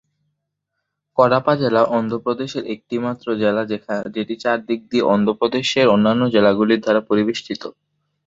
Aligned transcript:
কাডাপা 1.17 1.53
জেলা 1.61 1.81
অন্ধ্রপ্রদেশের 1.91 2.63
একমাত্র 2.73 3.27
জেলা 3.41 3.63
যেটি 4.15 4.35
চারদিক 4.43 4.79
দিয়ে 4.89 5.07
অন্ধ্রপ্রদেশের 5.13 5.87
অন্যান্য 5.95 6.21
জেলাগুলির 6.35 6.83
দ্বারা 6.83 7.01
পরিবেষ্টিত। 7.09 7.63